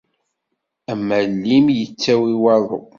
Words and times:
Am 0.91 1.01
walim 1.09 1.65
yettawi 1.79 2.33
waḍu. 2.43 2.81